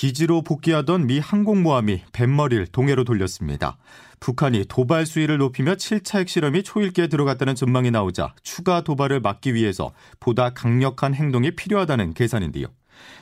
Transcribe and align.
기지로 0.00 0.40
복귀하던 0.40 1.08
미 1.08 1.18
항공모함이 1.18 2.04
뱃머리를 2.14 2.68
동해로 2.68 3.04
돌렸습니다. 3.04 3.76
북한이 4.18 4.64
도발 4.66 5.04
수위를 5.04 5.36
높이며 5.36 5.74
7차 5.74 6.20
핵실험이 6.20 6.62
초일기에 6.62 7.08
들어갔다는 7.08 7.54
전망이 7.54 7.90
나오자 7.90 8.34
추가 8.42 8.80
도발을 8.80 9.20
막기 9.20 9.52
위해서 9.52 9.92
보다 10.18 10.54
강력한 10.54 11.12
행동이 11.12 11.50
필요하다는 11.50 12.14
계산인데요. 12.14 12.68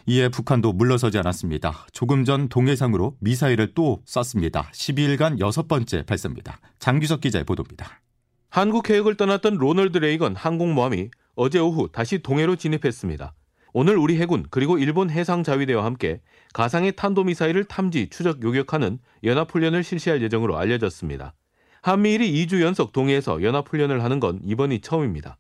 이에 0.06 0.28
북한도 0.28 0.72
물러서지 0.72 1.18
않았습니다. 1.18 1.84
조금 1.90 2.24
전 2.24 2.48
동해상으로 2.48 3.16
미사일을 3.18 3.74
또 3.74 4.00
쐈습니다. 4.06 4.70
12일간 4.72 5.40
여섯 5.40 5.66
번째 5.66 6.04
발사입니다. 6.04 6.60
장규석 6.78 7.22
기자의 7.22 7.44
보도입니다. 7.44 8.00
한국 8.50 8.88
해역을 8.88 9.16
떠났던 9.16 9.56
로널드 9.56 9.98
레이건 9.98 10.36
항공모함이 10.36 11.10
어제 11.34 11.58
오후 11.58 11.88
다시 11.90 12.20
동해로 12.20 12.54
진입했습니다. 12.54 13.34
오늘 13.80 13.96
우리 13.96 14.18
해군 14.18 14.44
그리고 14.50 14.76
일본 14.76 15.08
해상자위대와 15.08 15.84
함께 15.84 16.20
가상의 16.52 16.96
탄도미사일을 16.96 17.62
탐지, 17.62 18.08
추적, 18.10 18.42
요격하는 18.42 18.98
연합훈련을 19.22 19.84
실시할 19.84 20.20
예정으로 20.20 20.58
알려졌습니다. 20.58 21.32
한미일이 21.82 22.44
2주 22.44 22.60
연속 22.60 22.90
동해에서 22.90 23.40
연합훈련을 23.40 24.02
하는 24.02 24.18
건 24.18 24.40
이번이 24.42 24.80
처음입니다. 24.80 25.38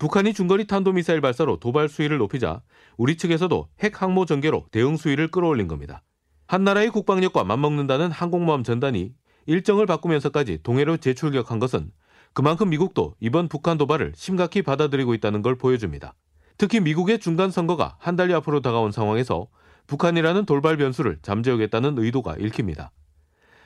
북한이 0.00 0.34
중거리 0.34 0.66
탄도미사일 0.66 1.20
발사로 1.20 1.60
도발 1.60 1.88
수위를 1.88 2.18
높이자 2.18 2.60
우리 2.96 3.16
측에서도 3.16 3.68
핵 3.78 4.02
항모 4.02 4.24
전개로 4.24 4.66
대응 4.72 4.96
수위를 4.96 5.28
끌어올린 5.28 5.68
겁니다. 5.68 6.02
한 6.48 6.64
나라의 6.64 6.90
국방력과 6.90 7.44
맞먹는다는 7.44 8.10
항공모함 8.10 8.64
전단이 8.64 9.12
일정을 9.46 9.86
바꾸면서까지 9.86 10.58
동해로 10.64 10.96
재출격한 10.96 11.60
것은 11.60 11.92
그만큼 12.32 12.68
미국도 12.68 13.14
이번 13.20 13.46
북한 13.46 13.78
도발을 13.78 14.10
심각히 14.16 14.62
받아들이고 14.62 15.14
있다는 15.14 15.42
걸 15.42 15.54
보여줍니다. 15.54 16.16
특히 16.58 16.80
미국의 16.80 17.18
중간 17.18 17.50
선거가 17.50 17.96
한 17.98 18.16
달여 18.16 18.36
앞으로 18.36 18.60
다가온 18.60 18.92
상황에서 18.92 19.46
북한이라는 19.86 20.46
돌발 20.46 20.76
변수를 20.76 21.18
잠재우겠다는 21.22 21.98
의도가 21.98 22.36
읽힙니다. 22.36 22.90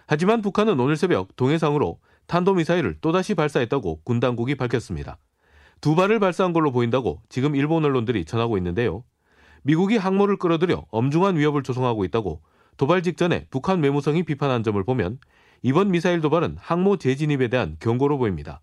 하지만 0.07 0.43
북한은 0.43 0.79
오늘 0.81 0.97
새벽 0.97 1.37
동해상으로 1.37 2.01
탄도미사일을 2.27 2.99
또다시 3.01 3.35
발사했다고 3.35 4.01
군 4.03 4.21
당국이 4.21 4.57
밝혔습니다. 4.57 5.19
두 5.81 5.95
발을 5.95 6.19
발사한 6.19 6.53
걸로 6.53 6.73
보인다고 6.73 7.23
지금 7.29 7.57
일본 7.57 7.85
언론들이 7.85 8.25
전하고 8.25 8.59
있는데요. 8.59 9.05
미국이 9.63 9.97
항모를 9.97 10.37
끌어들여 10.37 10.87
엄중한 10.91 11.37
위협을 11.37 11.63
조성하고 11.63 12.05
있다고 12.05 12.43
도발 12.77 13.03
직전에 13.03 13.47
북한 13.51 13.83
외무성이 13.83 14.23
비판한 14.23 14.63
점을 14.63 14.83
보면 14.83 15.19
이번 15.63 15.91
미사일 15.91 16.21
도발은 16.21 16.57
항모 16.59 16.97
재진입에 16.97 17.49
대한 17.49 17.77
경고로 17.81 18.19
보입니다. 18.19 18.61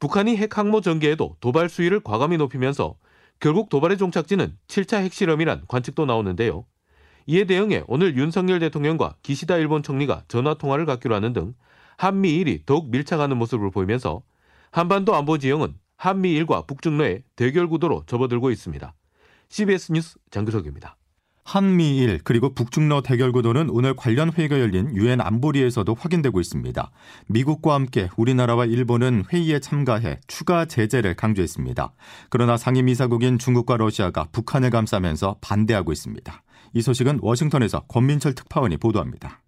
북한이 0.00 0.36
핵 0.36 0.58
항모 0.58 0.80
전개에도 0.80 1.36
도발 1.40 1.68
수위를 1.68 2.00
과감히 2.00 2.36
높이면서 2.36 2.96
결국 3.40 3.70
도발의 3.70 3.96
종착지는 3.96 4.56
7차 4.68 5.02
핵실험이란 5.02 5.64
관측도 5.66 6.04
나오는데요. 6.04 6.66
이에 7.26 7.44
대응해 7.44 7.82
오늘 7.86 8.16
윤석열 8.16 8.60
대통령과 8.60 9.16
기시다 9.22 9.56
일본 9.56 9.82
총리가 9.82 10.24
전화 10.28 10.54
통화를 10.54 10.84
갖기로 10.86 11.14
하는 11.14 11.32
등 11.32 11.54
한미일이 11.96 12.64
더욱 12.66 12.90
밀착하는 12.90 13.36
모습을 13.38 13.70
보이면서 13.70 14.22
한반도 14.70 15.14
안보 15.14 15.38
지형은 15.38 15.74
한미일과 15.96 16.66
북중러의 16.66 17.24
대결 17.36 17.68
구도로 17.68 18.04
접어들고 18.06 18.50
있습니다. 18.50 18.94
CBS 19.48 19.92
뉴스 19.92 20.18
장규석입니다. 20.30 20.96
한미일 21.44 22.20
그리고 22.22 22.54
북중러 22.54 23.02
대결 23.02 23.32
구도는 23.32 23.70
오늘 23.70 23.94
관련 23.96 24.32
회의가 24.32 24.60
열린 24.60 24.94
유엔 24.94 25.20
안보리에서도 25.20 25.92
확인되고 25.98 26.38
있습니다. 26.40 26.90
미국과 27.26 27.74
함께 27.74 28.08
우리나라와 28.16 28.66
일본은 28.66 29.24
회의에 29.32 29.58
참가해 29.58 30.20
추가 30.26 30.64
제재를 30.64 31.14
강조했습니다. 31.14 31.92
그러나 32.28 32.56
상임이사국인 32.56 33.38
중국과 33.38 33.78
러시아가 33.78 34.26
북한을 34.30 34.70
감싸면서 34.70 35.38
반대하고 35.40 35.92
있습니다. 35.92 36.42
이 36.74 36.82
소식은 36.82 37.18
워싱턴에서 37.22 37.80
권민철 37.88 38.34
특파원이 38.34 38.76
보도합니다. 38.76 39.40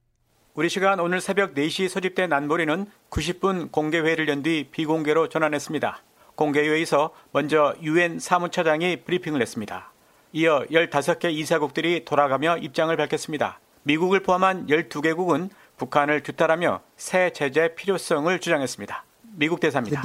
우리 0.54 0.68
시간 0.68 0.98
오늘 1.00 1.20
새벽 1.20 1.54
4시 1.54 1.88
소집된 1.88 2.32
안보리는 2.32 2.86
90분 3.10 3.70
공개회의를 3.70 4.28
연 4.28 4.42
뒤 4.42 4.68
비공개로 4.70 5.28
전환했습니다. 5.28 6.02
공개회의에서 6.34 7.12
먼저 7.32 7.74
유엔 7.82 8.18
사무처장이 8.18 9.04
브리핑을 9.04 9.40
했습니다. 9.40 9.91
이어 10.32 10.64
15개 10.70 11.30
이사국들이 11.30 12.06
돌아가며 12.06 12.56
입장을 12.56 12.94
밝혔습니다. 12.96 13.60
미국을 13.82 14.20
포함한 14.20 14.66
12개국은 14.66 15.50
북한을 15.76 16.22
규탄하며 16.22 16.80
새 16.96 17.30
제재 17.34 17.74
필요성을 17.74 18.38
주장했습니다. 18.38 19.04
미국 19.34 19.60
대사입니다. 19.60 20.02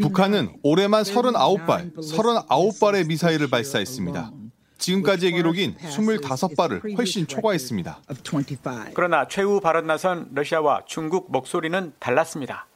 북한은 0.00 0.56
올해만 0.62 1.02
39발, 1.02 1.94
39발의 1.96 3.06
미사일을 3.06 3.48
발사했습니다. 3.48 4.30
지금까지의 4.78 5.32
기록인 5.32 5.76
25발을 5.76 6.96
훨씬 6.96 7.26
초과했습니다. 7.26 8.00
그러나 8.94 9.28
최후 9.28 9.60
발언 9.60 9.86
나선 9.86 10.28
러시아와 10.34 10.82
중국 10.86 11.30
목소리는 11.30 11.92
달랐습니다. 11.98 12.66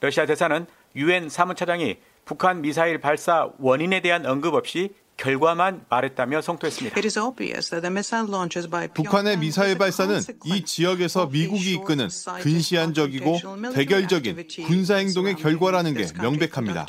러시아 0.00 0.26
대사는 0.26 0.66
유엔 0.96 1.28
사무처장이 1.28 1.98
북한 2.24 2.60
미사일 2.62 3.00
발사 3.00 3.50
원인에 3.58 4.00
대한 4.00 4.24
언급 4.26 4.54
없이 4.54 4.94
결과만 5.18 5.84
말했다며 5.90 6.40
성토했습니다. 6.40 6.94
북한의 8.94 9.36
미사일 9.38 9.76
발사는 9.76 10.20
이 10.44 10.64
지역에서 10.64 11.26
미국이 11.26 11.74
이끄는 11.74 12.08
근시안적이고 12.40 13.38
대결적인 13.74 14.46
군사 14.66 14.94
행동의 14.94 15.34
결과라는 15.34 15.94
게 15.94 16.06
명백합니다. 16.22 16.86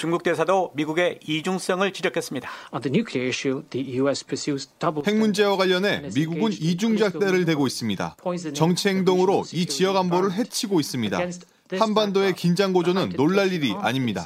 중국 0.00 0.22
대사도 0.24 0.72
미국의 0.74 1.20
이중성을 1.26 1.92
지적했습니다. 1.92 2.50
핵 5.06 5.16
문제와 5.16 5.56
관련해 5.56 6.10
미국은 6.14 6.52
이중잣대를 6.52 7.44
대고 7.44 7.66
있습니다. 7.68 8.16
정치 8.54 8.88
행동으로 8.88 9.44
이 9.52 9.66
지역 9.66 9.96
안보를 9.96 10.32
해치고 10.32 10.80
있습니다. 10.80 11.20
한반도의 11.78 12.34
긴장 12.34 12.72
고조는 12.72 13.10
놀랄 13.10 13.52
일이 13.52 13.72
아닙니다. 13.78 14.24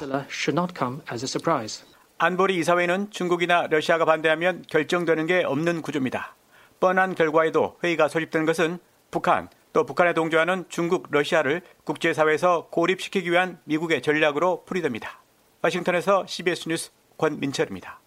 안보리 2.17 2.57
이사회는 2.59 3.11
중국이나 3.11 3.67
러시아가 3.67 4.05
반대하면 4.05 4.63
결정되는 4.69 5.25
게 5.25 5.43
없는 5.43 5.81
구조입니다. 5.81 6.35
뻔한 6.79 7.13
결과에도 7.13 7.77
회의가 7.83 8.07
소집된 8.07 8.45
것은 8.45 8.79
북한 9.11 9.49
또 9.73 9.85
북한에 9.85 10.13
동조하는 10.13 10.65
중국, 10.69 11.07
러시아를 11.11 11.61
국제사회에서 11.83 12.67
고립시키기 12.71 13.29
위한 13.29 13.59
미국의 13.65 14.01
전략으로 14.01 14.63
풀이됩니다. 14.65 15.21
워싱턴에서 15.61 16.25
CBS 16.25 16.69
뉴스 16.69 16.91
권민철입니다. 17.17 17.99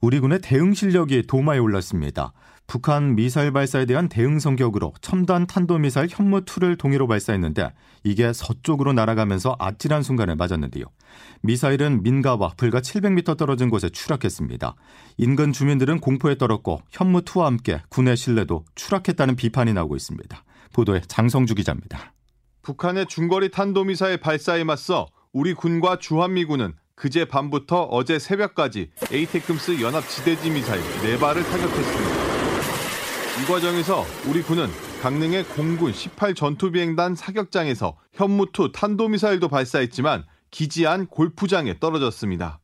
우리 0.00 0.20
군의 0.20 0.40
대응 0.40 0.72
실력이 0.72 1.26
도마에 1.26 1.58
올랐습니다. 1.58 2.32
북한 2.66 3.14
미사일 3.14 3.52
발사에 3.52 3.86
대한 3.86 4.08
대응 4.08 4.38
성격으로 4.38 4.92
첨단 5.00 5.46
탄도미사일 5.46 6.08
현무2를 6.08 6.76
동해로 6.76 7.06
발사했는데 7.06 7.72
이게 8.02 8.32
서쪽으로 8.32 8.92
날아가면서 8.92 9.56
아찔한 9.58 10.02
순간을 10.02 10.36
맞았는데요. 10.36 10.84
미사일은 11.42 12.02
민가와 12.02 12.54
불과 12.56 12.80
700m 12.80 13.36
떨어진 13.36 13.70
곳에 13.70 13.88
추락했습니다. 13.88 14.74
인근 15.16 15.52
주민들은 15.52 16.00
공포에 16.00 16.36
떨었고 16.36 16.80
현무2와 16.90 17.44
함께 17.44 17.80
군의 17.88 18.16
신뢰도 18.16 18.64
추락했다는 18.74 19.36
비판이 19.36 19.72
나오고 19.72 19.94
있습니다. 19.94 20.44
보도에 20.72 21.02
장성주 21.06 21.54
기자입니다. 21.54 22.12
북한의 22.62 23.06
중거리 23.06 23.52
탄도미사일 23.52 24.18
발사에 24.18 24.64
맞서 24.64 25.06
우리 25.32 25.54
군과 25.54 25.98
주한미군은 26.00 26.74
그제 26.96 27.26
밤부터 27.26 27.82
어제 27.82 28.18
새벽까지 28.18 28.90
에이테크스 29.12 29.80
연합 29.82 30.08
지대지 30.08 30.50
미사일 30.50 30.80
4발을 30.82 31.44
타격했습니다. 31.44 32.25
이 33.38 33.44
과정에서 33.44 34.02
우리 34.26 34.42
군은 34.42 34.66
강릉의 35.02 35.44
공군 35.44 35.92
18 35.92 36.34
전투비행단 36.34 37.14
사격장에서 37.14 37.94
현무2 38.14 38.72
탄도미사일도 38.72 39.48
발사했지만 39.48 40.24
기지 40.50 40.86
안 40.86 41.06
골프장에 41.06 41.78
떨어졌습니다. 41.78 42.60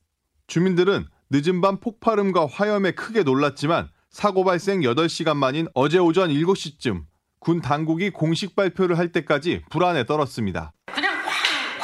주민들은 0.46 1.06
늦은 1.28 1.60
밤 1.60 1.78
폭발음과 1.78 2.46
화염에 2.50 2.92
크게 2.92 3.22
놀랐지만 3.22 3.90
사고 4.08 4.44
발생 4.44 4.80
8시간 4.80 5.36
만인 5.36 5.69
어제 5.74 5.98
오전 5.98 6.30
7시쯤 6.30 7.02
군 7.38 7.60
당국이 7.60 8.08
공식 8.08 8.56
발표를 8.56 8.96
할 8.96 9.12
때까지 9.12 9.62
불안에 9.70 10.06
떨었습니다. 10.06 10.72
그냥 10.86 11.12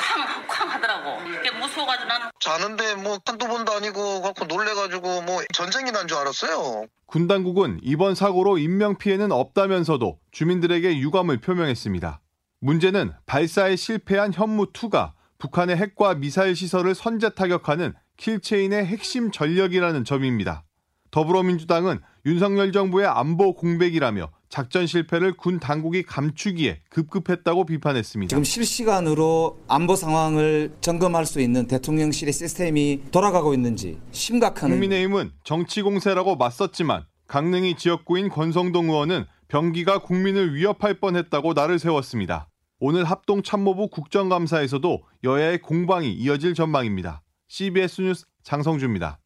쾅쾅쾅 0.09 0.71
하더라고. 0.71 1.29
이게 1.29 1.51
무서워가지고 1.51 2.09
나는 2.09 2.27
자는데 2.53 2.95
뭐 2.95 3.19
한두 3.27 3.47
번도 3.47 3.73
아니고 3.73 4.23
갖고 4.23 4.47
놀래가지고 4.47 5.21
뭐 5.23 5.43
전쟁이 5.53 5.93
난 5.93 6.09
줄 6.09 6.17
알았어요. 6.17 6.87
군 7.05 7.27
당국은 7.27 7.79
이번 7.83 8.15
사고로 8.15 8.57
인명 8.57 8.97
피해는 8.97 9.31
없다면서도 9.33 10.19
주민들에게 10.31 10.99
유감을 10.99 11.43
표명했습니다. 11.43 12.21
문제는 12.61 13.13
발사에 13.27 13.77
실패한 13.77 14.33
현무2가 14.33 15.13
북한의 15.37 15.77
핵과 15.77 16.15
미사일 16.15 16.57
시설을 16.57 16.95
선제 16.95 17.31
타격하는 17.35 17.93
킬체인의 18.17 18.87
핵심 18.87 19.31
전력이라는 19.31 20.05
점입니다. 20.05 20.65
더불어민주당은 21.11 22.01
윤석열 22.25 22.73
정부의 22.73 23.07
안보 23.07 23.55
공백이라며 23.55 24.31
작전 24.49 24.87
실패를 24.87 25.37
군 25.37 25.61
당국이 25.61 26.03
감추기에 26.03 26.81
급급했다고 26.91 27.67
비판했습니다. 27.67 28.29
지금 28.31 28.45
실시간으로 28.45 29.59
안보 29.69 29.95
상황을 29.95 30.73
점검할 30.81 31.27
수 31.27 31.41
있는 31.41 31.67
대통령실의 31.67 32.33
시스템이 32.33 33.03
돌아가고 33.11 33.55
있는지 33.55 33.99
심각한 34.11 34.71
국민의힘은 34.71 35.33
정치 35.45 35.83
공세라고 35.83 36.37
맞섰지만 36.37 37.05
강릉이 37.27 37.77
지역구인 37.77 38.31
권성동 38.31 38.87
의원은 38.87 39.27
병기가 39.49 40.01
국민을 40.01 40.55
위협할 40.55 40.95
뻔했다고 40.95 41.53
날을 41.53 41.79
세웠습니다. 41.79 42.49
오늘 42.81 43.05
합동참모부 43.05 43.89
국정감사에서도 43.89 45.03
여야의 45.25 45.61
공방이 45.61 46.13
이어질 46.13 46.55
전망입니다. 46.55 47.23
CBS 47.49 48.01
뉴스 48.03 48.25
장성주입니다. 48.45 49.19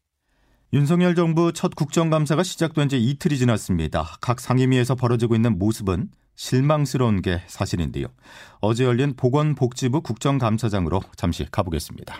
윤석열 0.73 1.13
정부 1.13 1.53
첫 1.53 1.75
국정감사가 1.75 2.41
시작된 2.41 2.89
지 2.89 2.97
이틀이 2.97 3.37
지났습니다. 3.37 4.17
각 4.21 4.39
상임위에서 4.39 4.95
벌어지고 4.95 5.35
있는 5.35 5.59
모습은 5.59 6.07
실망스러운 6.35 7.21
게 7.21 7.43
사실인데요. 7.45 8.07
어제 8.59 8.83
열린 8.83 9.15
보건복지부 9.15 10.01
국정감사장으로 10.01 11.03
잠시 11.15 11.45
가보겠습니다. 11.51 12.15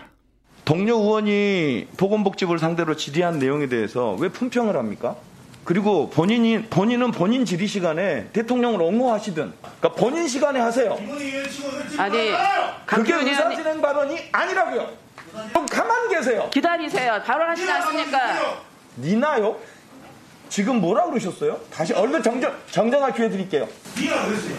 동료 0.64 0.98
의원이 1.00 1.88
보건복지부를 1.96 2.60
상대로 2.60 2.94
질의한 2.94 3.40
내용에 3.40 3.66
대해서 3.66 4.14
왜 4.20 4.28
품평을 4.28 4.76
합니까? 4.76 5.16
그리고 5.64 6.08
본인이 6.10 6.62
본인은 6.62 7.10
본인 7.10 7.44
질의 7.44 7.66
시간에 7.66 8.28
대통령을 8.32 8.80
옹호하시든 8.80 9.52
그러니까 9.80 9.92
본인 9.94 10.28
시간에 10.28 10.60
하세요. 10.60 10.96
아니, 11.98 12.30
그게 12.86 13.12
의원님 13.14 13.32
의사진행 13.32 13.82
발언이 13.82 14.16
아니라고요. 14.30 15.03
좀 15.52 15.66
가만 15.66 16.08
계세요. 16.08 16.48
기다리세요. 16.50 17.22
발언하시지 17.24 17.70
않습니까? 17.70 18.18
니나요? 18.98 19.56
지금 20.48 20.80
뭐라 20.80 21.04
그러셨어요? 21.06 21.58
다시 21.72 21.92
얼른 21.92 22.22
정정 22.22 22.54
정정할 22.70 23.12
기회 23.12 23.28
드릴게요. 23.28 23.68
니나 23.98 24.24
그랬어요. 24.26 24.56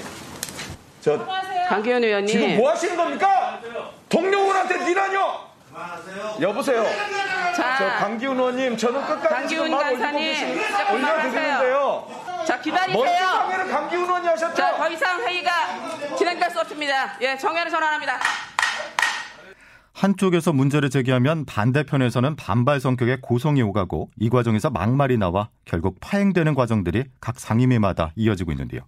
저 1.02 1.26
강기훈 1.70 2.04
의원님. 2.04 2.28
지금 2.28 2.58
뭐 2.58 2.72
하시는 2.72 2.96
겁니까? 2.98 3.62
동료 4.10 4.40
의원한테 4.40 4.78
니라뇨? 4.86 5.46
여보세요. 6.42 6.84
저 7.56 7.62
자, 7.62 7.98
강기훈 8.00 8.38
의원님 8.38 8.78
저는 8.78 9.06
끝까지 9.06 9.30
강기훈 9.30 9.72
간사님, 9.72 10.60
올려드리는데요. 10.94 12.08
자 12.46 12.60
기다리세요. 12.60 13.50
강기훈 13.72 14.04
의원이 14.06 14.28
하셨죠? 14.28 14.56
자, 14.56 14.76
더 14.76 14.90
이상 14.90 15.22
회의가 15.22 15.52
진행될 16.18 16.52
수 16.52 16.60
없습니다. 16.60 17.18
예, 17.22 17.38
정회를 17.38 17.72
전환합니다. 17.72 18.20
한쪽에서 20.06 20.54
문제를 20.54 20.92
제기하면 20.92 21.46
반대편에서는 21.46 22.36
반발 22.36 22.80
성격의 22.80 23.22
고성이 23.22 23.64
오가고 23.64 24.12
이 24.20 24.30
과정에서 24.30 24.70
막말이 24.70 25.18
나와 25.18 25.50
결국 25.66 25.98
파행되는 26.00 26.54
과정들이 26.54 27.06
각 27.20 27.40
상임위마다 27.40 28.12
이어지고 28.16 28.52
있는데요. 28.52 28.82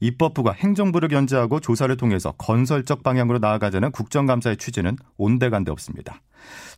입법부가 0.00 0.52
행정부를 0.52 1.10
견제하고 1.10 1.60
조사를 1.60 1.94
통해서 1.98 2.32
건설적 2.38 3.02
방향으로 3.02 3.38
나아가자는 3.38 3.90
국정감사의 3.90 4.56
취지는 4.56 4.96
온데간데 5.18 5.70
없습니다. 5.72 6.22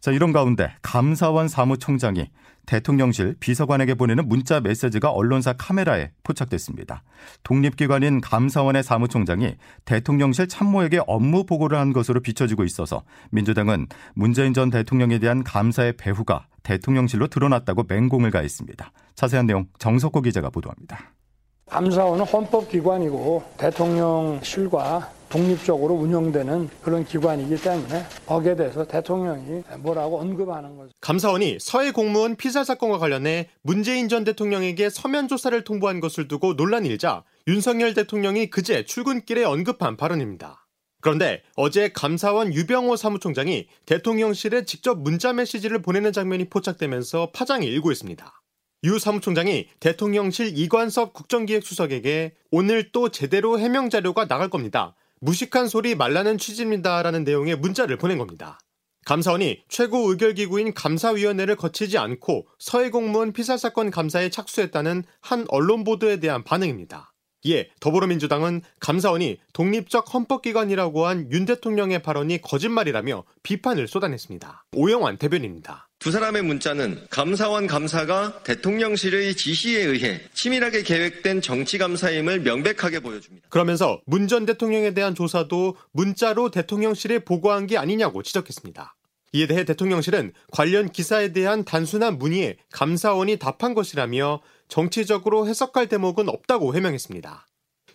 자, 0.00 0.10
이런 0.10 0.32
가운데 0.32 0.74
감사원 0.82 1.46
사무총장이 1.46 2.30
대통령실 2.68 3.34
비서관에게 3.40 3.94
보내는 3.94 4.28
문자 4.28 4.60
메시지가 4.60 5.10
언론사 5.10 5.54
카메라에 5.54 6.10
포착됐습니다. 6.22 7.02
독립기관인 7.42 8.20
감사원의 8.20 8.82
사무총장이 8.82 9.56
대통령실 9.86 10.48
참모에게 10.48 11.00
업무 11.06 11.44
보고를 11.46 11.78
한 11.78 11.94
것으로 11.94 12.20
비춰지고 12.20 12.64
있어서 12.64 13.04
민주당은 13.30 13.86
문재인 14.14 14.52
전 14.52 14.68
대통령에 14.68 15.18
대한 15.18 15.42
감사의 15.42 15.96
배후가 15.96 16.46
대통령실로 16.62 17.28
드러났다고 17.28 17.84
맹공을 17.88 18.30
가했습니다. 18.30 18.92
자세한 19.14 19.46
내용 19.46 19.66
정석호 19.78 20.20
기자가 20.20 20.50
보도합니다. 20.50 21.14
감사원은 21.70 22.26
헌법기관이고 22.26 23.44
대통령실과 23.56 25.17
독립적으로 25.28 25.94
운영되는 25.94 26.68
그런 26.82 27.04
기관이기 27.04 27.56
때문에 27.56 28.06
거기에 28.26 28.56
대해서 28.56 28.86
대통령이 28.86 29.62
뭐라고 29.78 30.20
언급하는 30.20 30.76
거죠. 30.76 30.92
감사원이 31.00 31.58
서해 31.60 31.90
공무원 31.90 32.36
피살 32.36 32.64
사건과 32.64 32.98
관련해 32.98 33.48
문재인 33.62 34.08
전 34.08 34.24
대통령에게 34.24 34.90
서면 34.90 35.28
조사를 35.28 35.62
통보한 35.64 36.00
것을 36.00 36.28
두고 36.28 36.54
논란이 36.54 36.88
일자 36.88 37.24
윤석열 37.46 37.94
대통령이 37.94 38.50
그제 38.50 38.84
출근길에 38.84 39.44
언급한 39.44 39.96
발언입니다. 39.96 40.66
그런데 41.00 41.42
어제 41.54 41.90
감사원 41.92 42.52
유병호 42.52 42.96
사무총장이 42.96 43.68
대통령실에 43.86 44.64
직접 44.64 44.98
문자 44.98 45.32
메시지를 45.32 45.80
보내는 45.80 46.12
장면이 46.12 46.46
포착되면서 46.48 47.30
파장이 47.32 47.66
일고 47.66 47.92
있습니다. 47.92 48.32
유 48.84 48.98
사무총장이 48.98 49.68
대통령실 49.80 50.56
이관섭 50.56 51.12
국정기획수석에게 51.12 52.34
오늘 52.50 52.92
또 52.92 53.08
제대로 53.08 53.58
해명 53.58 53.90
자료가 53.90 54.28
나갈 54.28 54.50
겁니다. 54.50 54.94
무식한 55.20 55.68
소리 55.68 55.94
말라는 55.94 56.38
취지입니다라는 56.38 57.24
내용의 57.24 57.56
문자를 57.56 57.96
보낸 57.96 58.18
겁니다. 58.18 58.58
감사원이 59.06 59.62
최고 59.68 60.10
의결기구인 60.10 60.74
감사위원회를 60.74 61.56
거치지 61.56 61.96
않고 61.98 62.46
서해 62.58 62.90
공무원 62.90 63.32
피살 63.32 63.58
사건 63.58 63.90
감사에 63.90 64.28
착수했다는 64.28 65.04
한 65.20 65.46
언론 65.48 65.84
보도에 65.84 66.20
대한 66.20 66.44
반응입니다. 66.44 67.12
이에 67.44 67.70
더불어민주당은 67.80 68.62
감사원이 68.80 69.38
독립적 69.52 70.12
헌법기관이라고 70.12 71.06
한 71.06 71.28
윤 71.30 71.46
대통령의 71.46 72.02
발언이 72.02 72.42
거짓말이라며 72.42 73.24
비판을 73.42 73.88
쏟아냈습니다. 73.88 74.64
오영환 74.74 75.18
대변인입니다. 75.18 75.87
두 75.98 76.12
사람의 76.12 76.42
문자는 76.42 77.06
감사원 77.10 77.66
감사가 77.66 78.44
대통령실의 78.44 79.34
지시에 79.34 79.82
의해 79.82 80.20
치밀하게 80.32 80.84
계획된 80.84 81.40
정치감사임을 81.40 82.40
명백하게 82.40 83.00
보여줍니다. 83.00 83.48
그러면서 83.50 84.00
문 84.06 84.28
전 84.28 84.46
대통령에 84.46 84.92
대한 84.94 85.14
조사도 85.14 85.76
문자로 85.92 86.50
대통령실에 86.50 87.20
보고한 87.20 87.66
게 87.66 87.78
아니냐고 87.78 88.22
지적했습니다. 88.22 88.94
이에 89.32 89.46
대해 89.46 89.64
대통령실은 89.64 90.32
관련 90.52 90.90
기사에 90.90 91.32
대한 91.32 91.64
단순한 91.64 92.18
문의에 92.18 92.58
감사원이 92.72 93.38
답한 93.38 93.74
것이라며 93.74 94.40
정치적으로 94.68 95.48
해석할 95.48 95.88
대목은 95.88 96.28
없다고 96.28 96.74
해명했습니다. 96.74 97.46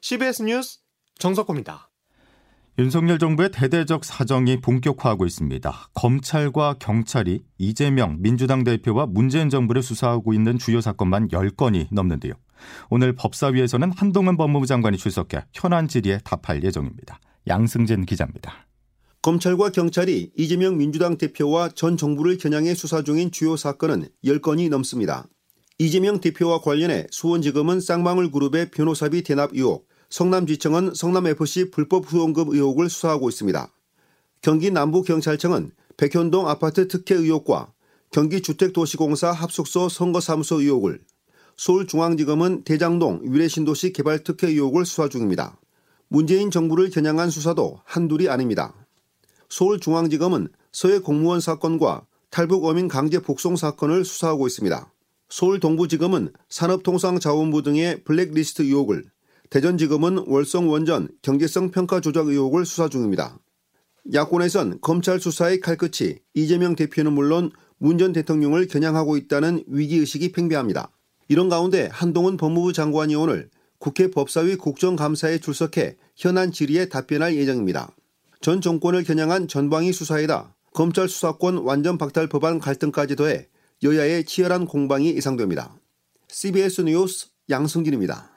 CBS 0.02 0.44
뉴스 0.44 0.80
정석호입니다. 1.20 1.90
윤석열 2.80 3.19
정부의 3.19 3.52
대대적 3.52 4.04
사정이 4.04 4.59
본격화하고 4.62 5.28
있습니다. 5.28 5.90
검찰과 5.94 6.78
경찰이 6.80 7.42
이재명 7.59 8.18
민주당 8.19 8.64
대표와 8.64 9.06
문재인 9.06 9.52
정부를 9.52 9.83
수사하고 9.83 10.33
있는 10.33 10.57
주요 10.57 10.81
사건만 10.81 11.28
10건이 11.28 11.90
넘는데요. 11.92 12.33
오늘 12.90 13.14
법사위에서는 13.14 13.92
한동훈 13.95 14.38
법무부 14.38 14.66
장관이 14.66 14.97
출석해 14.97 15.45
현안 15.54 15.88
질의에 15.88 16.21
답할 16.24 16.64
예정입니다. 16.64 17.19
양승진 17.47 18.07
기자입니다. 18.07 18.66
검찰과 19.21 19.69
경찰이 19.69 20.31
이재명 20.36 20.78
민주당 20.78 21.19
대표와 21.19 21.69
전 21.69 21.95
정부를 21.95 22.40
겨냥해 22.40 22.74
수사 22.74 23.04
중인 23.04 23.30
주요 23.30 23.56
사건은 23.56 24.07
10건이 24.26 24.69
넘습니다. 24.69 25.28
이재명 25.78 26.19
대표와 26.19 26.62
관련해 26.62 27.06
수원지검은 27.12 27.81
쌍방울 27.81 28.31
그룹의 28.31 28.71
변호사비 28.71 29.21
대납 29.21 29.52
의혹, 29.54 29.88
성남지청은 30.14 30.94
성남FC 30.94 31.72
불법 31.72 32.06
후원금 32.06 32.50
의혹을 32.50 32.88
수사하고 32.88 33.30
있습니다. 33.30 33.74
경기 34.44 34.70
남부경찰청은 34.70 35.72
백현동 35.98 36.48
아파트 36.48 36.88
특혜 36.88 37.16
의혹과 37.16 37.74
경기주택도시공사 38.12 39.32
합숙소 39.32 39.90
선거사무소 39.90 40.62
의혹을, 40.62 41.00
서울중앙지검은 41.58 42.62
대장동 42.64 43.22
위례신도시 43.24 43.92
개발 43.94 44.24
특혜 44.24 44.50
의혹을 44.50 44.86
수사 44.86 45.10
중입니다. 45.10 45.58
문재인 46.10 46.52
정부를 46.52 46.92
겨냥한 46.92 47.32
수사도 47.32 47.80
한둘이 47.84 48.30
아닙니다. 48.30 48.76
서울중앙지검은 49.50 50.50
서해 50.72 51.00
공무원 51.00 51.40
사건과 51.40 52.06
탈북 52.30 52.66
어민 52.66 52.88
강제 52.88 53.18
복송 53.18 53.56
사건을 53.56 54.06
수사하고 54.06 54.46
있습니다. 54.46 54.94
서울동부지검은 55.30 56.34
산업통상자원부 56.50 57.64
등의 57.64 58.04
블랙리스트 58.04 58.62
의혹을, 58.62 59.12
대전지검은 59.50 60.26
월성 60.28 60.69
원전 60.69 61.09
경제성 61.21 61.71
평가 61.71 62.00
조작 62.00 62.28
의혹을 62.28 62.66
수사 62.66 62.90
중입니다. 62.90 63.40
야권에선 64.14 64.80
검찰 64.81 65.19
수사의 65.19 65.59
칼끝이 65.59 66.16
이재명 66.33 66.76
대표는 66.76 67.14
물론 67.14 67.52
문 67.78 67.97
전 67.97 68.14
대통령을 68.14 68.68
겨냥하고 68.68 69.18
있다는 69.18 69.64
위기의식이 69.68 70.31
팽배합니다. 70.31 70.90
이런 71.28 71.50
가운데 71.50 71.90
한동훈 71.92 72.38
법무부 72.38 72.73
장관이 72.73 73.16
오늘 73.16 73.50
국회 73.78 74.09
법사위 74.09 74.56
국정감사에 74.56 75.40
출석해 75.40 75.97
현안 76.16 76.52
질의에 76.52 76.88
답변할 76.88 77.35
예정입니다. 77.35 77.94
전 78.40 78.62
정권을 78.62 79.04
겨냥한 79.04 79.47
전방위 79.47 79.92
수사에다 79.92 80.56
검찰 80.73 81.09
수사권 81.09 81.57
완전 81.57 81.97
박탈 81.97 82.28
법안 82.28 82.59
갈등까지 82.59 83.16
더해 83.16 83.47
여야의 83.83 84.26
치열한 84.26 84.66
공방이 84.66 85.16
예상됩니다. 85.16 85.76
CBS 86.30 86.81
뉴스 86.81 87.28
양승진입니다. 87.50 88.32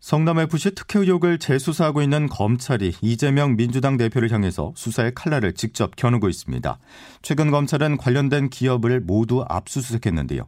성남FC 0.00 0.74
특혜 0.74 1.00
의혹을 1.00 1.38
재수사하고 1.38 2.02
있는 2.02 2.28
검찰이 2.28 2.94
이재명 3.00 3.56
민주당 3.56 3.96
대표를 3.96 4.30
향해서 4.30 4.72
수사의 4.76 5.14
칼날을 5.14 5.54
직접 5.54 5.96
겨누고 5.96 6.28
있습니다. 6.28 6.78
최근 7.22 7.50
검찰은 7.50 7.96
관련된 7.96 8.50
기업을 8.50 9.00
모두 9.00 9.44
압수수색했는데요. 9.48 10.42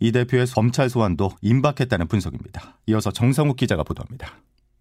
이 0.00 0.10
대표의 0.10 0.46
검찰 0.46 0.88
소환도 0.88 1.30
임박했다는 1.42 2.08
분석입니다. 2.08 2.78
이어서 2.86 3.10
정성욱 3.10 3.56
기자가 3.56 3.82
보도합니다. 3.82 4.32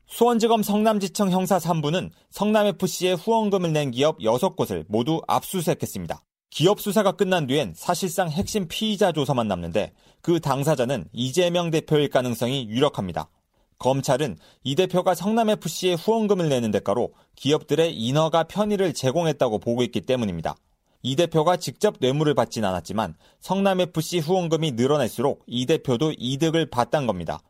수원지검 0.07 0.63
성남지청 0.63 1.31
형사 1.31 1.57
3부는 1.57 2.11
성남FC에 2.29 3.13
후원금을 3.13 3.73
낸 3.73 3.91
기업 3.91 4.19
6곳을 4.19 4.85
모두 4.87 5.21
압수수색했습니다. 5.27 6.21
기업 6.49 6.79
수사가 6.79 7.13
끝난 7.13 7.47
뒤엔 7.47 7.73
사실상 7.75 8.29
핵심 8.29 8.67
피의자 8.67 9.11
조사만 9.11 9.47
남는데 9.47 9.91
그 10.21 10.39
당사자는 10.39 11.05
이재명 11.11 11.71
대표일 11.71 12.09
가능성이 12.09 12.67
유력합니다. 12.69 13.27
검찰은 13.79 14.37
이 14.63 14.75
대표가 14.75 15.15
성남FC에 15.15 15.93
후원금을 15.93 16.49
내는 16.49 16.71
대가로 16.71 17.13
기업들의 17.35 17.95
인허가 17.95 18.43
편의를 18.43 18.93
제공했다고 18.93 19.59
보고 19.59 19.83
있기 19.83 20.01
때문입니다. 20.01 20.55
이 21.01 21.15
대표가 21.15 21.57
직접 21.57 21.95
뇌물을 21.99 22.33
받진 22.33 22.63
않았지만 22.63 23.15
성남FC 23.41 24.19
후원금이 24.19 24.71
늘어날수록 24.71 25.43
이 25.47 25.65
대표도 25.65 26.13
이득을 26.17 26.69
봤단 26.69 27.07
겁니다. 27.07 27.41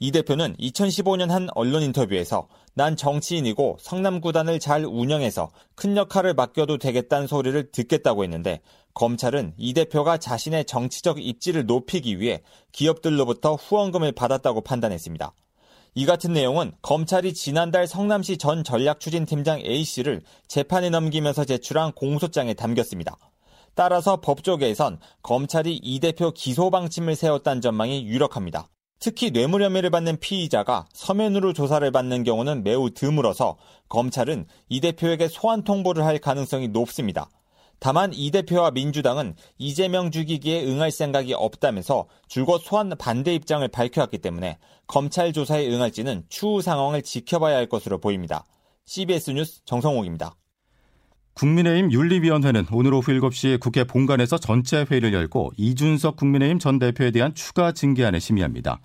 이 0.00 0.10
대표는 0.10 0.56
2015년 0.56 1.28
한 1.28 1.48
언론 1.54 1.82
인터뷰에서 1.82 2.48
난 2.74 2.96
정치인이고 2.96 3.76
성남구단을 3.80 4.58
잘 4.58 4.84
운영해서 4.84 5.50
큰 5.74 5.96
역할을 5.96 6.34
맡겨도 6.34 6.78
되겠다는 6.78 7.26
소리를 7.26 7.70
듣겠다고 7.70 8.24
했는데 8.24 8.60
검찰은 8.94 9.54
이 9.56 9.72
대표가 9.74 10.18
자신의 10.18 10.64
정치적 10.64 11.24
입지를 11.24 11.66
높이기 11.66 12.20
위해 12.20 12.42
기업들로부터 12.72 13.54
후원금을 13.54 14.12
받았다고 14.12 14.62
판단했습니다. 14.62 15.32
이 15.96 16.06
같은 16.06 16.32
내용은 16.32 16.72
검찰이 16.82 17.34
지난달 17.34 17.86
성남시 17.86 18.36
전 18.36 18.64
전략추진팀장 18.64 19.60
A씨를 19.60 20.22
재판에 20.48 20.90
넘기면서 20.90 21.44
제출한 21.44 21.92
공소장에 21.92 22.54
담겼습니다. 22.54 23.16
따라서 23.76 24.20
법조계에선 24.20 24.98
검찰이 25.22 25.78
이 25.82 26.00
대표 26.00 26.32
기소 26.32 26.70
방침을 26.70 27.14
세웠다는 27.14 27.62
전망이 27.62 28.06
유력합니다. 28.06 28.68
특히 28.98 29.30
뇌물 29.30 29.62
혐의를 29.62 29.90
받는 29.90 30.18
피의자가 30.18 30.86
서면으로 30.92 31.52
조사를 31.52 31.88
받는 31.92 32.24
경우는 32.24 32.64
매우 32.64 32.90
드물어서 32.90 33.56
검찰은 33.88 34.46
이 34.68 34.80
대표에게 34.80 35.28
소환 35.28 35.62
통보를 35.62 36.04
할 36.04 36.18
가능성이 36.18 36.68
높습니다. 36.68 37.28
다만 37.78 38.12
이 38.14 38.30
대표와 38.30 38.70
민주당은 38.70 39.34
이재명 39.58 40.10
죽이기에 40.10 40.66
응할 40.66 40.90
생각이 40.90 41.34
없다면서 41.34 42.06
줄곧 42.28 42.58
소환 42.62 42.90
반대 42.98 43.34
입장을 43.34 43.66
밝혀왔기 43.68 44.18
때문에 44.18 44.58
검찰 44.86 45.32
조사에 45.32 45.68
응할지는 45.68 46.24
추후 46.28 46.62
상황을 46.62 47.02
지켜봐야 47.02 47.56
할 47.56 47.66
것으로 47.66 47.98
보입니다. 47.98 48.44
CBS 48.86 49.30
뉴스 49.30 49.64
정성옥입니다. 49.64 50.34
국민의힘 51.34 51.90
윤리위원회는 51.90 52.66
오늘 52.70 52.94
오후 52.94 53.12
7시 53.12 53.58
국회 53.58 53.84
본관에서 53.84 54.38
전체 54.38 54.86
회의를 54.88 55.12
열고 55.12 55.52
이준석 55.56 56.16
국민의힘 56.16 56.60
전 56.60 56.78
대표에 56.78 57.10
대한 57.10 57.34
추가 57.34 57.72
징계안을 57.72 58.20
심의합니다. 58.20 58.80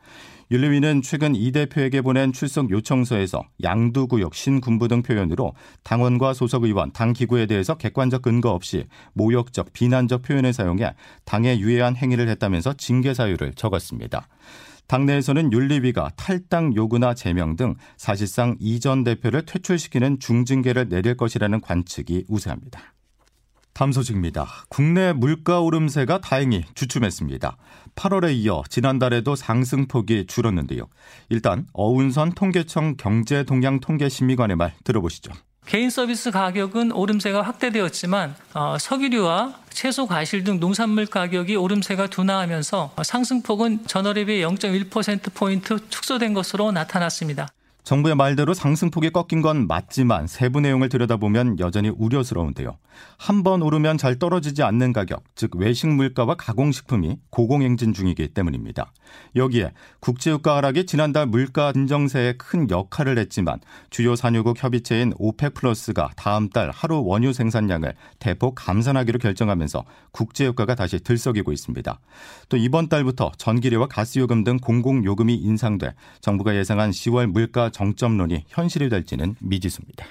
윤리위는 0.52 1.04
최근 1.04 1.36
이 1.36 1.52
대표에게 1.52 2.02
보낸 2.02 2.34
출석 2.34 2.72
요청서에서 2.72 3.44
양두구역, 3.62 4.34
신군부 4.34 4.88
등 4.88 5.04
표현으로 5.04 5.54
당원과 5.84 6.34
소속 6.34 6.64
의원, 6.64 6.92
당 6.92 7.14
기구에 7.14 7.46
대해서 7.46 7.76
객관적 7.76 8.24
근거 8.24 8.50
없이 8.50 8.86
모욕적, 9.14 9.74
비난적 9.74 10.24
표현을 10.24 10.52
사용해 10.52 10.96
당에 11.24 11.60
유해한 11.60 11.96
행위를 11.96 12.28
했다면서 12.30 12.74
징계 12.74 13.14
사유를 13.14 13.54
적었습니다. 13.54 14.28
당내에서는 14.88 15.54
윤리위가 15.54 16.14
탈당 16.16 16.76
요구나 16.76 17.14
제명 17.14 17.56
등 17.56 17.76
사실상 17.96 18.56
이전 18.60 19.04
대표를 19.04 19.46
퇴출시키는 19.46 20.20
중징계를 20.20 20.90
내릴 20.90 21.16
것이라는 21.16 21.62
관측이 21.62 22.26
우세합니다. 22.28 22.96
다음 23.74 23.92
소식입니다. 23.92 24.48
국내 24.70 25.14
물가 25.14 25.62
오름세가 25.62 26.20
다행히 26.22 26.66
주춤했습니다. 26.76 27.58
8월에 27.96 28.34
이어 28.36 28.64
지난달에도 28.70 29.36
상승폭이 29.36 30.26
줄었는데요. 30.28 30.88
일단 31.30 31.66
어운선 31.74 32.34
통계청 32.34 32.98
경제동향통계심의관의 32.98 34.58
말 34.58 34.74
들어보시죠. 34.84 35.32
개인 35.66 35.92
서비스 35.92 36.32
가격은 36.32 36.92
오름세가 36.92 37.44
확대되었지만 37.44 38.36
어, 38.56 38.78
석유류와 38.80 39.54
채소 39.70 40.08
과실 40.08 40.44
등 40.44 40.60
농산물 40.60 41.06
가격이 41.06 41.56
오름세가 41.56 42.08
둔화하면서 42.08 42.96
상승폭은 43.04 43.86
전월에 43.86 44.26
비해 44.26 44.42
0.1%포인트 44.42 45.78
축소된 45.90 46.34
것으로 46.34 46.72
나타났습니다. 46.72 47.48
정부의 47.84 48.16
말대로 48.16 48.54
상승폭이 48.54 49.12
꺾인 49.12 49.42
건 49.42 49.68
맞지만 49.68 50.28
세부 50.28 50.60
내용을 50.60 50.90
들여다보면 50.90 51.60
여전히 51.60 51.90
우려스러운데요. 51.90 52.78
한 53.18 53.44
번 53.44 53.62
오르면 53.62 53.98
잘 53.98 54.18
떨어지지 54.18 54.64
않는 54.64 54.94
가격, 54.94 55.24
즉 55.36 55.56
외식 55.56 55.88
물가와 55.88 56.36
가공식품이 56.36 57.18
고공행진 57.30 57.94
중이기 57.94 58.30
때문입니다. 58.30 58.92
여기에 59.36 59.72
국제유가 60.00 60.58
하락이 60.58 60.86
지난달 60.86 61.26
물가 61.26 61.72
진정세에 61.74 62.34
큰 62.34 62.70
역할을 62.70 63.18
했지만 63.18 63.60
주요 63.90 64.16
산유국 64.16 64.62
협의체인 64.62 65.14
오펙 65.18 65.54
플러스가 65.54 66.12
다음 66.16 66.50
달 66.50 66.70
하루 66.72 67.04
원유 67.04 67.34
생산량을 67.34 67.94
대폭 68.20 68.56
감산하기로 68.56 69.20
결정하면서 69.20 69.84
국제유가가 70.12 70.76
다시 70.76 71.00
들썩이고 71.00 71.52
있습니다. 71.52 72.00
또 72.50 72.58
이번 72.58 72.90
달부터 72.90 73.32
전기료와 73.38 73.88
가스요금 73.88 74.44
등 74.44 74.58
공공요금이 74.58 75.36
인상돼 75.36 75.94
정부가 76.22 76.56
예상한 76.56 76.92
10월 76.92 77.28
물가 77.28 77.70
정점론이 77.70 78.46
현실이 78.48 78.90
될지는 78.90 79.36
미지수입니다. 79.40 80.06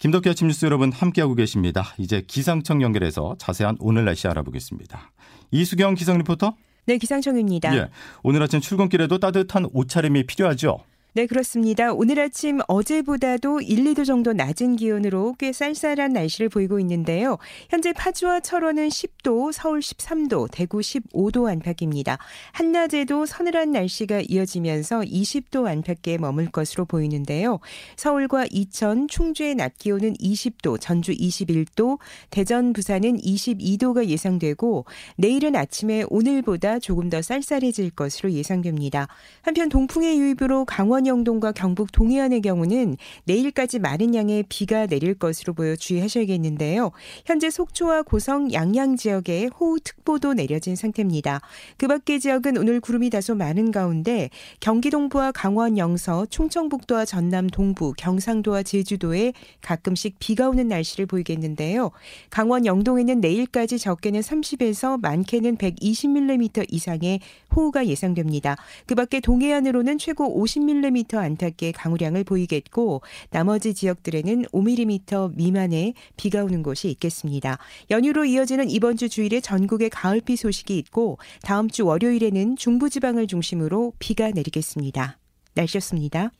김덕기 0.00 0.30
아침 0.30 0.48
뉴스 0.48 0.64
여러분 0.64 0.92
함께하고 0.92 1.34
계십니다. 1.34 1.94
이제 1.98 2.22
기상청 2.26 2.80
연결해서 2.80 3.36
자세한 3.38 3.76
오늘 3.80 4.06
날씨 4.06 4.26
알아보겠습니다. 4.28 5.12
이수경 5.50 5.94
기상 5.94 6.16
리포터. 6.16 6.54
네, 6.86 6.96
기상청입니다. 6.96 7.76
예, 7.76 7.90
오늘 8.22 8.42
아침 8.42 8.60
출근길에도 8.60 9.18
따뜻한 9.18 9.66
옷차림이 9.74 10.24
필요하죠. 10.24 10.78
네, 11.12 11.26
그렇습니다. 11.26 11.92
오늘 11.92 12.20
아침 12.20 12.60
어제보다도 12.68 13.62
1, 13.62 13.82
2도 13.82 14.06
정도 14.06 14.32
낮은 14.32 14.76
기온으로 14.76 15.34
꽤 15.40 15.52
쌀쌀한 15.52 16.12
날씨를 16.12 16.48
보이고 16.48 16.78
있는데요. 16.78 17.36
현재 17.68 17.92
파주와 17.92 18.38
철원은 18.38 18.90
10도, 18.90 19.50
서울 19.50 19.80
13도, 19.80 20.48
대구 20.52 20.78
15도 20.78 21.50
안팎입니다. 21.50 22.18
한낮에도 22.52 23.26
서늘한 23.26 23.72
날씨가 23.72 24.22
이어지면서 24.28 25.00
20도 25.00 25.66
안팎에 25.66 26.16
머물 26.18 26.48
것으로 26.48 26.84
보이는데요. 26.84 27.58
서울과 27.96 28.46
이천, 28.52 29.08
충주의 29.08 29.56
낮 29.56 29.78
기온은 29.78 30.14
20도, 30.14 30.80
전주 30.80 31.10
21도, 31.10 31.98
대전, 32.30 32.72
부산은 32.72 33.18
22도가 33.18 34.06
예상되고 34.06 34.84
내일은 35.16 35.56
아침에 35.56 36.04
오늘보다 36.08 36.78
조금 36.78 37.10
더 37.10 37.20
쌀쌀해질 37.20 37.90
것으로 37.90 38.30
예상됩니다. 38.30 39.08
한편 39.42 39.68
동풍의 39.68 40.16
유입으로 40.16 40.66
강원 40.66 40.99
강원 41.00 41.06
영동과 41.06 41.52
경북 41.52 41.92
동해안의 41.92 42.42
경우는 42.42 42.98
내일까지 43.24 43.78
많은 43.78 44.14
양의 44.14 44.44
비가 44.50 44.84
내릴 44.84 45.14
것으로 45.14 45.54
보여 45.54 45.74
주의하셔야겠는데요. 45.74 46.90
현재 47.24 47.48
속초와 47.48 48.02
고성, 48.02 48.52
양양 48.52 48.96
지역에 48.96 49.46
호우특보도 49.46 50.34
내려진 50.34 50.76
상태입니다. 50.76 51.40
그 51.78 51.88
밖의 51.88 52.20
지역은 52.20 52.58
오늘 52.58 52.80
구름이 52.80 53.08
다소 53.08 53.34
많은 53.34 53.70
가운데 53.70 54.28
경기 54.60 54.90
동부와 54.90 55.32
강원 55.32 55.78
영서, 55.78 56.26
충청북도와 56.26 57.06
전남 57.06 57.46
동부, 57.46 57.94
경상도와 57.96 58.62
제주도에 58.62 59.32
가끔씩 59.62 60.16
비가 60.18 60.50
오는 60.50 60.68
날씨를 60.68 61.06
보이겠는데요. 61.06 61.92
강원 62.28 62.66
영동에는 62.66 63.22
내일까지 63.22 63.78
적게는 63.78 64.20
30에서 64.20 65.00
많게는 65.00 65.56
120mm 65.56 66.66
이상의 66.68 67.20
호우가 67.56 67.86
예상됩니다. 67.86 68.56
그 68.86 68.94
밖에 68.94 69.20
동해안으로는 69.20 69.96
최고 69.96 70.38
50mm 70.44 70.89
10mm 70.90 71.16
안팎의 71.16 71.72
강우량을 71.72 72.24
보이겠고 72.24 73.02
나머지 73.30 73.74
지역들에는 73.74 74.46
5mm 74.46 75.36
미만의 75.36 75.94
비가 76.16 76.42
오는 76.44 76.62
곳이 76.62 76.90
있겠습니다. 76.90 77.58
연휴로 77.90 78.24
이어지는 78.24 78.70
이번 78.70 78.96
주 78.96 79.08
주일에 79.08 79.40
전국에 79.40 79.88
가을비 79.88 80.36
소식이 80.36 80.76
있고 80.78 81.18
다음 81.42 81.68
주 81.68 81.86
월요일에는 81.86 82.56
중부지방을 82.56 83.26
중심으로 83.26 83.92
비가 83.98 84.30
내리겠습니다. 84.30 85.18
날씨였습니다. 85.54 86.30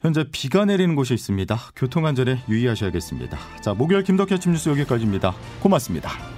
현재 0.00 0.24
비가 0.30 0.64
내리는 0.64 0.94
곳이 0.94 1.14
있습니다. 1.14 1.58
교통안전에 1.74 2.44
유의하셔야겠습니다. 2.48 3.38
자, 3.60 3.74
목요일 3.74 4.04
김덕현 4.04 4.36
아침 4.36 4.52
뉴스 4.52 4.68
여기까지입니다. 4.68 5.34
고맙습니다. 5.60 6.37